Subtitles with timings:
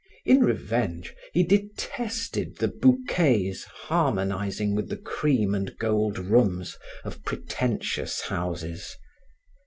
[0.25, 8.21] In revenge he detested the bouquets harmonizing with the cream and gold rooms of pretentious
[8.21, 8.97] houses.